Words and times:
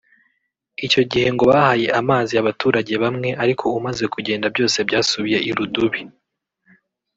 icyo 0.85 1.01
gihe 1.11 1.27
ngo 1.33 1.43
bahaye 1.51 1.87
amazi 2.01 2.33
abaturage 2.41 2.93
bamwe 3.03 3.29
ariko 3.43 3.65
umaze 3.77 4.03
kugenda 4.13 4.45
byose 4.53 4.77
byasubiye 4.87 5.37
irudubi 5.49 6.01